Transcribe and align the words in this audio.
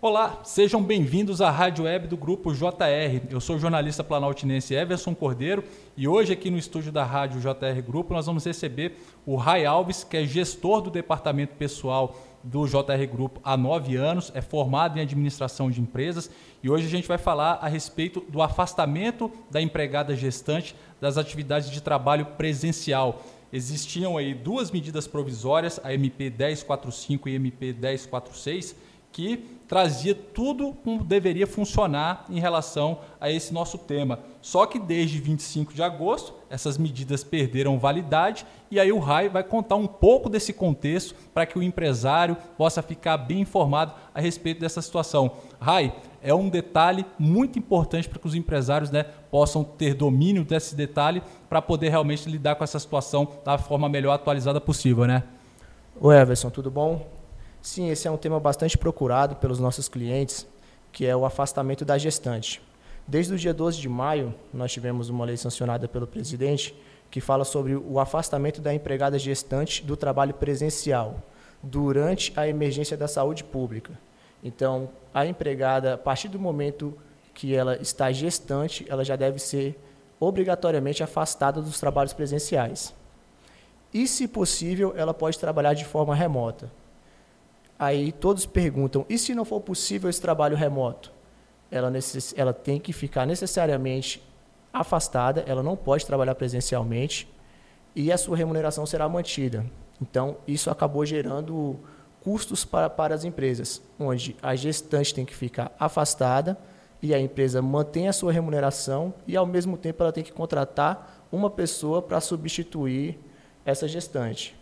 Olá, 0.00 0.42
sejam 0.44 0.80
bem-vindos 0.80 1.40
à 1.40 1.50
Rádio 1.50 1.82
Web 1.82 2.06
do 2.06 2.16
Grupo 2.16 2.54
JR. 2.54 3.20
Eu 3.28 3.40
sou 3.40 3.56
o 3.56 3.58
jornalista 3.58 4.04
planaltinense 4.04 4.72
Everson 4.72 5.12
Cordeiro 5.12 5.64
e 5.96 6.06
hoje 6.06 6.32
aqui 6.32 6.52
no 6.52 6.56
estúdio 6.56 6.92
da 6.92 7.02
Rádio 7.02 7.40
JR 7.40 7.82
Grupo 7.84 8.14
nós 8.14 8.26
vamos 8.26 8.44
receber 8.44 8.96
o 9.26 9.34
Rai 9.34 9.66
Alves, 9.66 10.04
que 10.04 10.16
é 10.16 10.24
gestor 10.24 10.82
do 10.82 10.88
departamento 10.88 11.56
pessoal 11.56 12.16
do 12.44 12.64
JR 12.68 13.10
Grupo 13.10 13.40
há 13.42 13.56
nove 13.56 13.96
anos, 13.96 14.30
é 14.36 14.40
formado 14.40 14.96
em 14.96 15.02
administração 15.02 15.68
de 15.68 15.80
empresas 15.80 16.30
e 16.62 16.70
hoje 16.70 16.86
a 16.86 16.90
gente 16.90 17.08
vai 17.08 17.18
falar 17.18 17.54
a 17.54 17.66
respeito 17.66 18.24
do 18.28 18.40
afastamento 18.40 19.28
da 19.50 19.60
empregada 19.60 20.14
gestante 20.14 20.76
das 21.00 21.18
atividades 21.18 21.72
de 21.72 21.80
trabalho 21.80 22.24
presencial. 22.24 23.20
Existiam 23.52 24.16
aí 24.16 24.32
duas 24.32 24.70
medidas 24.70 25.08
provisórias, 25.08 25.80
a 25.82 25.92
MP 25.92 26.30
1045 26.30 27.28
e 27.28 27.34
MP 27.34 27.72
1046 27.72 28.76
que 29.12 29.58
trazia 29.68 30.14
tudo 30.14 30.74
como 30.82 31.04
deveria 31.04 31.46
funcionar 31.46 32.24
em 32.30 32.40
relação 32.40 33.00
a 33.20 33.30
esse 33.30 33.52
nosso 33.52 33.76
tema. 33.76 34.20
Só 34.40 34.64
que 34.64 34.78
desde 34.78 35.20
25 35.20 35.74
de 35.74 35.82
agosto, 35.82 36.32
essas 36.48 36.78
medidas 36.78 37.22
perderam 37.22 37.78
validade 37.78 38.46
e 38.70 38.80
aí 38.80 38.90
o 38.90 38.98
RAI 38.98 39.28
vai 39.28 39.42
contar 39.42 39.76
um 39.76 39.86
pouco 39.86 40.30
desse 40.30 40.54
contexto 40.54 41.14
para 41.34 41.44
que 41.44 41.58
o 41.58 41.62
empresário 41.62 42.36
possa 42.56 42.80
ficar 42.80 43.18
bem 43.18 43.40
informado 43.40 43.92
a 44.14 44.20
respeito 44.20 44.60
dessa 44.60 44.80
situação. 44.80 45.32
RAI, 45.60 45.94
é 46.22 46.34
um 46.34 46.48
detalhe 46.48 47.04
muito 47.18 47.58
importante 47.58 48.08
para 48.08 48.18
que 48.18 48.26
os 48.26 48.34
empresários 48.34 48.90
né, 48.90 49.04
possam 49.30 49.62
ter 49.62 49.94
domínio 49.94 50.44
desse 50.44 50.74
detalhe 50.74 51.22
para 51.48 51.60
poder 51.60 51.90
realmente 51.90 52.28
lidar 52.28 52.56
com 52.56 52.64
essa 52.64 52.78
situação 52.78 53.28
da 53.44 53.58
forma 53.58 53.88
melhor 53.88 54.12
atualizada 54.12 54.60
possível, 54.60 55.06
né? 55.06 55.24
Oi, 56.00 56.16
Everson, 56.16 56.50
tudo 56.50 56.70
bom? 56.70 57.17
Sim, 57.60 57.90
esse 57.90 58.06
é 58.06 58.10
um 58.10 58.16
tema 58.16 58.38
bastante 58.38 58.78
procurado 58.78 59.36
pelos 59.36 59.58
nossos 59.58 59.88
clientes, 59.88 60.46
que 60.92 61.06
é 61.06 61.14
o 61.14 61.24
afastamento 61.24 61.84
da 61.84 61.98
gestante. 61.98 62.62
Desde 63.06 63.34
o 63.34 63.38
dia 63.38 63.54
12 63.54 63.80
de 63.80 63.88
maio, 63.88 64.34
nós 64.52 64.72
tivemos 64.72 65.08
uma 65.08 65.24
lei 65.24 65.36
sancionada 65.36 65.88
pelo 65.88 66.06
presidente 66.06 66.74
que 67.10 67.20
fala 67.20 67.44
sobre 67.44 67.74
o 67.74 67.98
afastamento 67.98 68.60
da 68.60 68.72
empregada 68.72 69.18
gestante 69.18 69.82
do 69.82 69.96
trabalho 69.96 70.34
presencial 70.34 71.22
durante 71.62 72.32
a 72.36 72.46
emergência 72.46 72.96
da 72.96 73.08
saúde 73.08 73.42
pública. 73.42 73.98
Então, 74.44 74.90
a 75.12 75.26
empregada, 75.26 75.94
a 75.94 75.98
partir 75.98 76.28
do 76.28 76.38
momento 76.38 76.96
que 77.34 77.54
ela 77.54 77.76
está 77.76 78.12
gestante, 78.12 78.86
ela 78.88 79.04
já 79.04 79.16
deve 79.16 79.38
ser 79.38 79.78
obrigatoriamente 80.20 81.02
afastada 81.02 81.60
dos 81.60 81.80
trabalhos 81.80 82.12
presenciais. 82.12 82.94
E, 83.92 84.06
se 84.06 84.28
possível, 84.28 84.92
ela 84.96 85.14
pode 85.14 85.38
trabalhar 85.38 85.74
de 85.74 85.84
forma 85.84 86.14
remota. 86.14 86.70
Aí 87.78 88.12
todos 88.12 88.44
perguntam: 88.44 89.06
e 89.08 89.16
se 89.16 89.34
não 89.34 89.44
for 89.44 89.60
possível 89.60 90.10
esse 90.10 90.20
trabalho 90.20 90.56
remoto? 90.56 91.12
Ela, 91.70 91.90
necess... 91.90 92.34
ela 92.36 92.52
tem 92.52 92.80
que 92.80 92.92
ficar 92.92 93.26
necessariamente 93.26 94.22
afastada, 94.72 95.44
ela 95.46 95.62
não 95.62 95.76
pode 95.76 96.04
trabalhar 96.06 96.34
presencialmente 96.34 97.28
e 97.94 98.12
a 98.12 98.18
sua 98.18 98.36
remuneração 98.36 98.86
será 98.86 99.08
mantida. 99.08 99.64
Então, 100.00 100.36
isso 100.46 100.70
acabou 100.70 101.04
gerando 101.04 101.78
custos 102.20 102.64
para, 102.64 102.88
para 102.88 103.14
as 103.14 103.24
empresas, 103.24 103.82
onde 103.98 104.36
a 104.42 104.54
gestante 104.54 105.14
tem 105.14 105.24
que 105.24 105.34
ficar 105.34 105.74
afastada 105.78 106.56
e 107.02 107.14
a 107.14 107.20
empresa 107.20 107.62
mantém 107.62 108.08
a 108.08 108.12
sua 108.12 108.32
remuneração 108.32 109.14
e, 109.26 109.36
ao 109.36 109.46
mesmo 109.46 109.76
tempo, 109.76 110.02
ela 110.02 110.12
tem 110.12 110.24
que 110.24 110.32
contratar 110.32 111.26
uma 111.30 111.50
pessoa 111.50 112.02
para 112.02 112.20
substituir 112.20 113.18
essa 113.64 113.86
gestante. 113.86 114.57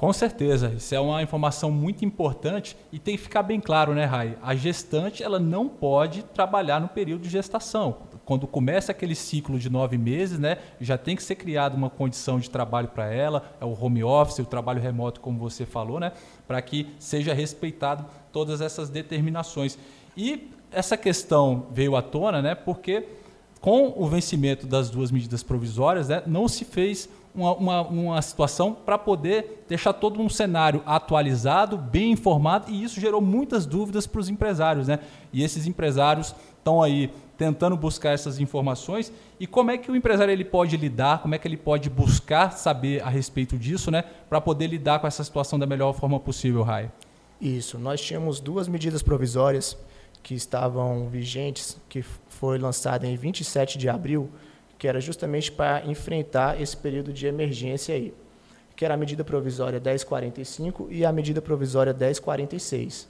Com 0.00 0.14
certeza, 0.14 0.72
isso 0.78 0.94
é 0.94 0.98
uma 0.98 1.22
informação 1.22 1.70
muito 1.70 2.06
importante 2.06 2.74
e 2.90 2.98
tem 2.98 3.18
que 3.18 3.22
ficar 3.22 3.42
bem 3.42 3.60
claro, 3.60 3.92
né, 3.92 4.06
Rai? 4.06 4.34
A 4.40 4.54
gestante 4.54 5.22
ela 5.22 5.38
não 5.38 5.68
pode 5.68 6.22
trabalhar 6.22 6.80
no 6.80 6.88
período 6.88 7.20
de 7.20 7.28
gestação. 7.28 7.98
Quando 8.24 8.46
começa 8.46 8.92
aquele 8.92 9.14
ciclo 9.14 9.58
de 9.58 9.68
nove 9.68 9.98
meses, 9.98 10.38
né, 10.38 10.56
já 10.80 10.96
tem 10.96 11.14
que 11.14 11.22
ser 11.22 11.34
criada 11.34 11.76
uma 11.76 11.90
condição 11.90 12.40
de 12.40 12.48
trabalho 12.48 12.88
para 12.88 13.12
ela, 13.12 13.54
é 13.60 13.64
o 13.66 13.76
home 13.78 14.02
office, 14.02 14.38
o 14.38 14.46
trabalho 14.46 14.80
remoto, 14.80 15.20
como 15.20 15.38
você 15.38 15.66
falou, 15.66 16.00
né, 16.00 16.12
para 16.48 16.62
que 16.62 16.86
seja 16.98 17.34
respeitado 17.34 18.06
todas 18.32 18.62
essas 18.62 18.88
determinações. 18.88 19.78
E 20.16 20.50
essa 20.72 20.96
questão 20.96 21.66
veio 21.72 21.94
à 21.94 22.00
tona, 22.00 22.40
né, 22.40 22.54
porque 22.54 23.06
com 23.60 23.92
o 23.94 24.06
vencimento 24.06 24.66
das 24.66 24.88
duas 24.88 25.10
medidas 25.10 25.42
provisórias, 25.42 26.08
né, 26.08 26.22
não 26.26 26.48
se 26.48 26.64
fez 26.64 27.06
uma, 27.34 27.54
uma, 27.54 27.80
uma 27.82 28.22
situação 28.22 28.72
para 28.72 28.98
poder 28.98 29.64
deixar 29.68 29.92
todo 29.92 30.20
um 30.20 30.28
cenário 30.28 30.82
atualizado, 30.84 31.76
bem 31.76 32.12
informado, 32.12 32.70
e 32.70 32.82
isso 32.82 33.00
gerou 33.00 33.20
muitas 33.20 33.66
dúvidas 33.66 34.06
para 34.06 34.20
os 34.20 34.28
empresários. 34.28 34.88
Né? 34.88 34.98
E 35.32 35.42
esses 35.42 35.66
empresários 35.66 36.34
estão 36.58 36.82
aí 36.82 37.10
tentando 37.40 37.74
buscar 37.74 38.10
essas 38.10 38.38
informações 38.38 39.10
e 39.38 39.46
como 39.46 39.70
é 39.70 39.78
que 39.78 39.90
o 39.90 39.96
empresário 39.96 40.30
ele 40.30 40.44
pode 40.44 40.76
lidar, 40.76 41.22
como 41.22 41.34
é 41.34 41.38
que 41.38 41.48
ele 41.48 41.56
pode 41.56 41.88
buscar 41.88 42.52
saber 42.52 43.02
a 43.02 43.08
respeito 43.08 43.56
disso, 43.56 43.90
né, 43.90 44.04
para 44.28 44.42
poder 44.42 44.66
lidar 44.66 44.98
com 44.98 45.06
essa 45.06 45.24
situação 45.24 45.58
da 45.58 45.64
melhor 45.64 45.94
forma 45.94 46.20
possível, 46.20 46.62
Rai? 46.62 46.92
Isso, 47.40 47.78
nós 47.78 47.98
tínhamos 47.98 48.40
duas 48.40 48.68
medidas 48.68 49.02
provisórias 49.02 49.74
que 50.22 50.34
estavam 50.34 51.08
vigentes, 51.08 51.78
que 51.88 52.02
foi 52.28 52.58
lançada 52.58 53.06
em 53.06 53.16
27 53.16 53.78
de 53.78 53.88
abril, 53.88 54.28
que 54.80 54.88
era 54.88 54.98
justamente 54.98 55.52
para 55.52 55.84
enfrentar 55.84 56.58
esse 56.58 56.74
período 56.74 57.12
de 57.12 57.26
emergência 57.26 57.94
aí, 57.94 58.14
que 58.74 58.82
era 58.82 58.94
a 58.94 58.96
medida 58.96 59.22
provisória 59.22 59.78
1045 59.78 60.88
e 60.90 61.04
a 61.04 61.12
medida 61.12 61.42
provisória 61.42 61.92
1046. 61.92 63.06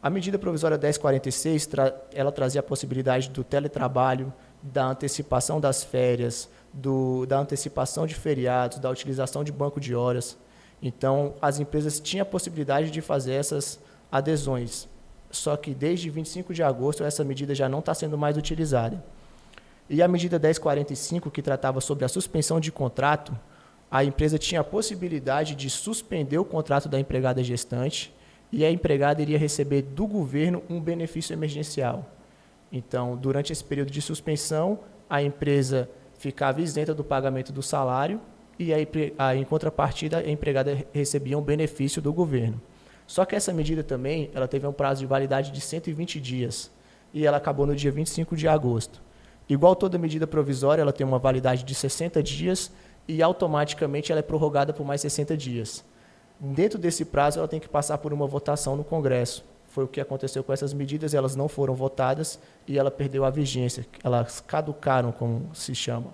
A 0.00 0.08
medida 0.08 0.38
provisória 0.38 0.78
1046, 0.78 1.66
tra 1.66 1.92
ela 2.14 2.30
trazia 2.30 2.60
a 2.60 2.62
possibilidade 2.62 3.30
do 3.30 3.42
teletrabalho, 3.42 4.32
da 4.62 4.86
antecipação 4.86 5.60
das 5.60 5.82
férias, 5.82 6.48
do, 6.72 7.26
da 7.26 7.40
antecipação 7.40 8.06
de 8.06 8.14
feriados, 8.14 8.78
da 8.78 8.88
utilização 8.88 9.42
de 9.42 9.50
banco 9.50 9.80
de 9.80 9.96
horas. 9.96 10.38
Então, 10.80 11.34
as 11.42 11.58
empresas 11.58 11.98
tinham 11.98 12.22
a 12.22 12.26
possibilidade 12.26 12.92
de 12.92 13.00
fazer 13.00 13.32
essas 13.32 13.80
adesões. 14.10 14.86
Só 15.32 15.56
que 15.56 15.74
desde 15.74 16.10
25 16.10 16.54
de 16.54 16.62
agosto 16.62 17.02
essa 17.02 17.24
medida 17.24 17.56
já 17.56 17.68
não 17.68 17.80
está 17.80 17.92
sendo 17.92 18.16
mais 18.16 18.36
utilizada. 18.36 19.02
E 19.90 20.02
a 20.02 20.08
medida 20.08 20.38
1045, 20.38 21.30
que 21.30 21.40
tratava 21.40 21.80
sobre 21.80 22.04
a 22.04 22.08
suspensão 22.08 22.60
de 22.60 22.70
contrato, 22.70 23.36
a 23.90 24.04
empresa 24.04 24.38
tinha 24.38 24.60
a 24.60 24.64
possibilidade 24.64 25.54
de 25.54 25.70
suspender 25.70 26.38
o 26.38 26.44
contrato 26.44 26.88
da 26.88 27.00
empregada 27.00 27.42
gestante 27.42 28.14
e 28.52 28.64
a 28.64 28.70
empregada 28.70 29.22
iria 29.22 29.38
receber 29.38 29.82
do 29.82 30.06
governo 30.06 30.62
um 30.68 30.78
benefício 30.78 31.32
emergencial. 31.32 32.04
Então, 32.70 33.16
durante 33.16 33.50
esse 33.50 33.64
período 33.64 33.90
de 33.90 34.02
suspensão, 34.02 34.80
a 35.08 35.22
empresa 35.22 35.88
ficava 36.18 36.60
isenta 36.60 36.94
do 36.94 37.02
pagamento 37.02 37.50
do 37.50 37.62
salário 37.62 38.20
e 38.58 38.72
a, 38.74 39.36
em 39.36 39.44
contrapartida 39.44 40.18
a 40.18 40.30
empregada 40.30 40.84
recebia 40.92 41.38
um 41.38 41.42
benefício 41.42 42.02
do 42.02 42.12
governo. 42.12 42.60
Só 43.06 43.24
que 43.24 43.34
essa 43.34 43.54
medida 43.54 43.82
também 43.82 44.30
ela 44.34 44.46
teve 44.46 44.66
um 44.66 44.72
prazo 44.72 45.00
de 45.00 45.06
validade 45.06 45.50
de 45.50 45.62
120 45.62 46.20
dias 46.20 46.70
e 47.14 47.26
ela 47.26 47.38
acabou 47.38 47.66
no 47.66 47.74
dia 47.74 47.90
25 47.90 48.36
de 48.36 48.46
agosto. 48.46 49.00
Igual 49.48 49.74
toda 49.74 49.96
medida 49.98 50.26
provisória, 50.26 50.82
ela 50.82 50.92
tem 50.92 51.06
uma 51.06 51.18
validade 51.18 51.64
de 51.64 51.74
60 51.74 52.22
dias 52.22 52.70
e 53.06 53.22
automaticamente 53.22 54.12
ela 54.12 54.18
é 54.18 54.22
prorrogada 54.22 54.72
por 54.72 54.84
mais 54.84 55.00
60 55.00 55.36
dias. 55.36 55.84
Dentro 56.38 56.78
desse 56.78 57.04
prazo, 57.04 57.38
ela 57.38 57.48
tem 57.48 57.58
que 57.58 57.68
passar 57.68 57.98
por 57.98 58.12
uma 58.12 58.26
votação 58.26 58.76
no 58.76 58.84
Congresso. 58.84 59.44
Foi 59.68 59.84
o 59.84 59.88
que 59.88 60.00
aconteceu 60.00 60.44
com 60.44 60.52
essas 60.52 60.72
medidas, 60.72 61.14
elas 61.14 61.34
não 61.34 61.48
foram 61.48 61.74
votadas 61.74 62.38
e 62.66 62.78
ela 62.78 62.90
perdeu 62.90 63.24
a 63.24 63.30
vigência. 63.30 63.86
Elas 64.04 64.40
caducaram, 64.40 65.12
como 65.12 65.50
se 65.54 65.74
chama. 65.74 66.12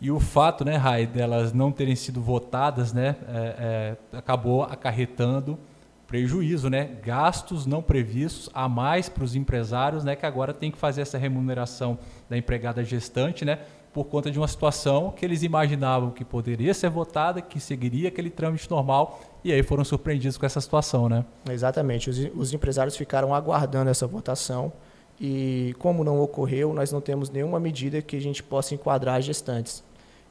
E 0.00 0.10
o 0.10 0.18
fato, 0.18 0.64
né, 0.64 0.76
Rai, 0.76 1.06
delas 1.06 1.52
não 1.52 1.70
terem 1.70 1.94
sido 1.94 2.20
votadas, 2.20 2.92
né, 2.92 3.16
é, 3.28 3.96
é, 4.12 4.18
acabou 4.18 4.62
acarretando 4.62 5.58
prejuízo, 6.06 6.68
né? 6.68 6.96
Gastos 7.02 7.66
não 7.66 7.82
previstos 7.82 8.50
a 8.52 8.68
mais 8.68 9.08
para 9.08 9.24
os 9.24 9.34
empresários, 9.34 10.04
né? 10.04 10.14
Que 10.14 10.26
agora 10.26 10.52
tem 10.52 10.70
que 10.70 10.78
fazer 10.78 11.02
essa 11.02 11.18
remuneração 11.18 11.98
da 12.28 12.36
empregada 12.36 12.84
gestante, 12.84 13.44
né? 13.44 13.60
Por 13.92 14.04
conta 14.04 14.30
de 14.30 14.38
uma 14.38 14.48
situação 14.48 15.12
que 15.12 15.24
eles 15.24 15.42
imaginavam 15.42 16.10
que 16.10 16.24
poderia 16.24 16.74
ser 16.74 16.90
votada, 16.90 17.40
que 17.40 17.60
seguiria 17.60 18.08
aquele 18.08 18.28
trâmite 18.28 18.68
normal, 18.70 19.20
e 19.44 19.52
aí 19.52 19.62
foram 19.62 19.84
surpreendidos 19.84 20.36
com 20.36 20.44
essa 20.44 20.60
situação, 20.60 21.08
né? 21.08 21.24
Exatamente. 21.48 22.10
Os, 22.10 22.18
os 22.34 22.52
empresários 22.52 22.96
ficaram 22.96 23.34
aguardando 23.34 23.90
essa 23.90 24.06
votação 24.06 24.72
e, 25.20 25.74
como 25.78 26.02
não 26.02 26.20
ocorreu, 26.20 26.72
nós 26.72 26.90
não 26.90 27.00
temos 27.00 27.30
nenhuma 27.30 27.60
medida 27.60 28.02
que 28.02 28.16
a 28.16 28.20
gente 28.20 28.42
possa 28.42 28.74
enquadrar 28.74 29.18
as 29.18 29.24
gestantes. 29.24 29.84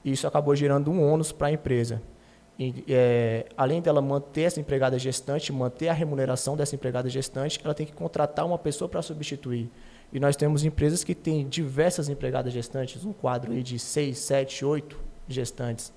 Isso 0.04 0.28
acabou 0.28 0.56
gerando 0.56 0.92
um 0.92 1.02
ônus 1.02 1.32
para 1.32 1.48
a 1.48 1.52
empresa. 1.52 2.02
É, 2.88 3.48
além 3.58 3.82
dela 3.82 4.02
manter 4.02 4.44
essa 4.44 4.60
empregada 4.60 4.98
gestante, 5.00 5.52
manter 5.52 5.90
a 5.90 5.94
remuneração 5.94 6.56
dessa 6.56 6.76
empregada 6.76 7.10
gestante, 7.10 7.60
ela 7.64 7.74
tem 7.74 7.86
que 7.86 7.94
contratar 7.94 8.46
uma 8.46 8.58
pessoa 8.58 8.88
para 8.88 9.02
substituir. 9.02 9.70
E 10.12 10.20
nós 10.20 10.36
temos 10.36 10.64
empresas 10.64 11.04
que 11.04 11.16
têm 11.16 11.48
diversas 11.48 12.10
empregadas 12.10 12.54
gestantes, 12.54 13.04
um 13.04 13.12
quadro 13.12 13.52
de 13.64 13.80
seis, 13.80 14.20
sete, 14.20 14.64
oito 14.64 15.00
gestantes. 15.28 15.92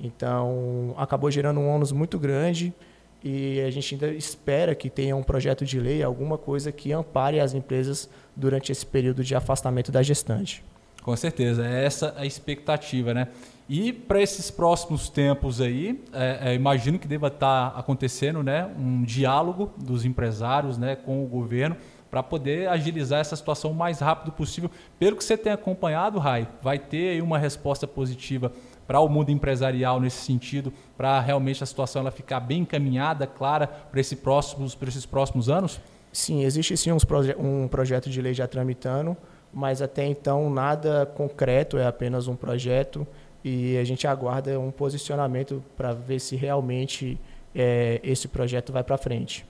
Então, 0.00 0.94
acabou 0.96 1.30
gerando 1.30 1.60
um 1.60 1.68
ônus 1.68 1.92
muito 1.92 2.18
grande 2.18 2.74
e 3.22 3.60
a 3.60 3.70
gente 3.70 3.94
ainda 3.94 4.08
espera 4.08 4.74
que 4.74 4.90
tenha 4.90 5.14
um 5.14 5.22
projeto 5.22 5.64
de 5.64 5.78
lei, 5.78 6.02
alguma 6.02 6.36
coisa 6.36 6.72
que 6.72 6.92
ampare 6.92 7.38
as 7.38 7.54
empresas 7.54 8.10
durante 8.34 8.72
esse 8.72 8.84
período 8.84 9.22
de 9.22 9.36
afastamento 9.36 9.92
da 9.92 10.02
gestante. 10.02 10.64
Com 11.02 11.16
certeza, 11.16 11.66
é 11.66 11.84
essa 11.84 12.14
a 12.16 12.24
expectativa, 12.24 13.12
né? 13.12 13.28
E 13.68 13.92
para 13.92 14.20
esses 14.20 14.50
próximos 14.50 15.08
tempos 15.08 15.60
aí, 15.60 16.02
é, 16.12 16.50
é, 16.50 16.54
imagino 16.54 16.98
que 16.98 17.08
deva 17.08 17.28
estar 17.28 17.70
tá 17.70 17.78
acontecendo 17.78 18.42
né, 18.42 18.70
um 18.78 19.02
diálogo 19.02 19.72
dos 19.78 20.04
empresários 20.04 20.76
né, 20.76 20.94
com 20.94 21.24
o 21.24 21.26
governo 21.26 21.76
para 22.10 22.22
poder 22.22 22.68
agilizar 22.68 23.20
essa 23.20 23.34
situação 23.34 23.70
o 23.70 23.74
mais 23.74 24.00
rápido 24.00 24.30
possível. 24.32 24.70
Pelo 24.98 25.16
que 25.16 25.24
você 25.24 25.36
tem 25.36 25.52
acompanhado, 25.52 26.18
Rai, 26.18 26.46
vai 26.60 26.78
ter 26.78 27.12
aí 27.12 27.22
uma 27.22 27.38
resposta 27.38 27.86
positiva 27.86 28.52
para 28.86 29.00
o 29.00 29.08
mundo 29.08 29.30
empresarial 29.30 29.98
nesse 29.98 30.18
sentido, 30.18 30.72
para 30.94 31.18
realmente 31.20 31.62
a 31.62 31.66
situação 31.66 32.00
ela 32.02 32.10
ficar 32.10 32.40
bem 32.40 32.60
encaminhada, 32.60 33.26
clara 33.26 33.66
para 33.66 34.00
esse 34.00 34.16
próximos, 34.16 34.76
esses 34.86 35.06
próximos 35.06 35.48
anos? 35.48 35.80
Sim, 36.12 36.44
existe 36.44 36.76
sim 36.76 36.90
proje 37.06 37.34
um 37.38 37.66
projeto 37.66 38.10
de 38.10 38.20
lei 38.20 38.34
já 38.34 38.46
tramitando, 38.46 39.16
mas 39.52 39.82
até 39.82 40.04
então 40.06 40.48
nada 40.50 41.06
concreto, 41.06 41.76
é 41.76 41.86
apenas 41.86 42.28
um 42.28 42.34
projeto 42.36 43.06
e 43.44 43.76
a 43.76 43.84
gente 43.84 44.06
aguarda 44.06 44.58
um 44.58 44.70
posicionamento 44.70 45.62
para 45.76 45.92
ver 45.92 46.20
se 46.20 46.36
realmente 46.36 47.18
é, 47.54 48.00
esse 48.02 48.28
projeto 48.28 48.72
vai 48.72 48.82
para 48.82 48.96
frente. 48.96 49.44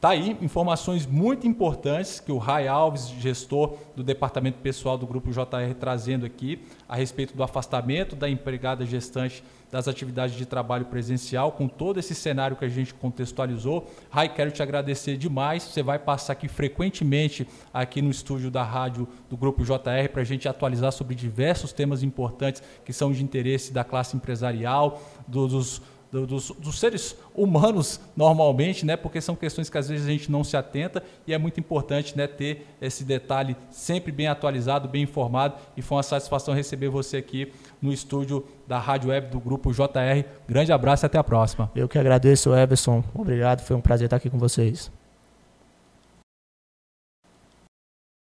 Tá 0.00 0.10
aí 0.10 0.34
informações 0.40 1.06
muito 1.06 1.46
importantes 1.46 2.20
que 2.20 2.32
o 2.32 2.38
Rai 2.38 2.66
Alves, 2.66 3.10
gestor 3.20 3.76
do 3.94 4.02
departamento 4.02 4.56
pessoal 4.60 4.96
do 4.96 5.06
grupo 5.06 5.30
JR, 5.30 5.74
trazendo 5.78 6.24
aqui 6.24 6.64
a 6.88 6.96
respeito 6.96 7.36
do 7.36 7.42
afastamento 7.42 8.16
da 8.16 8.26
empregada 8.26 8.86
gestante 8.86 9.44
das 9.70 9.86
atividades 9.86 10.34
de 10.34 10.46
trabalho 10.46 10.86
presencial, 10.86 11.52
com 11.52 11.68
todo 11.68 12.00
esse 12.00 12.14
cenário 12.14 12.56
que 12.56 12.64
a 12.64 12.68
gente 12.68 12.94
contextualizou. 12.94 13.90
Rai, 14.08 14.32
quero 14.32 14.50
te 14.50 14.62
agradecer 14.62 15.18
demais. 15.18 15.64
Você 15.64 15.82
vai 15.82 15.98
passar 15.98 16.32
aqui 16.32 16.48
frequentemente 16.48 17.46
aqui 17.72 18.00
no 18.00 18.10
estúdio 18.10 18.50
da 18.50 18.64
rádio 18.64 19.06
do 19.28 19.36
grupo 19.36 19.62
JR 19.62 20.08
para 20.10 20.22
a 20.22 20.24
gente 20.24 20.48
atualizar 20.48 20.92
sobre 20.92 21.14
diversos 21.14 21.74
temas 21.74 22.02
importantes 22.02 22.62
que 22.86 22.92
são 22.94 23.12
de 23.12 23.22
interesse 23.22 23.70
da 23.70 23.84
classe 23.84 24.16
empresarial, 24.16 24.98
dos 25.28 25.82
do, 26.10 26.26
dos, 26.26 26.50
dos, 26.50 26.78
seres 26.78 27.16
humanos 27.34 28.00
normalmente, 28.16 28.84
né? 28.84 28.96
Porque 28.96 29.20
são 29.20 29.36
questões 29.36 29.70
que 29.70 29.78
às 29.78 29.88
vezes 29.88 30.06
a 30.06 30.10
gente 30.10 30.30
não 30.30 30.42
se 30.42 30.56
atenta 30.56 31.02
e 31.26 31.32
é 31.32 31.38
muito 31.38 31.60
importante, 31.60 32.16
né? 32.16 32.26
Ter 32.26 32.66
esse 32.80 33.04
detalhe 33.04 33.56
sempre 33.70 34.10
bem 34.10 34.26
atualizado, 34.26 34.88
bem 34.88 35.02
informado 35.02 35.54
e 35.76 35.82
foi 35.82 35.96
uma 35.96 36.02
satisfação 36.02 36.52
receber 36.52 36.88
você 36.88 37.18
aqui 37.18 37.52
no 37.80 37.92
estúdio 37.92 38.44
da 38.66 38.78
Rádio 38.78 39.10
Web 39.10 39.28
do 39.28 39.40
Grupo 39.40 39.72
JR. 39.72 40.24
Grande 40.48 40.72
abraço 40.72 41.04
e 41.04 41.06
até 41.06 41.18
a 41.18 41.24
próxima. 41.24 41.70
Eu 41.74 41.88
que 41.88 41.98
agradeço, 41.98 42.54
Everson. 42.54 43.04
Obrigado, 43.14 43.60
foi 43.62 43.76
um 43.76 43.80
prazer 43.80 44.06
estar 44.06 44.16
aqui 44.16 44.28
com 44.28 44.38
vocês. 44.38 44.99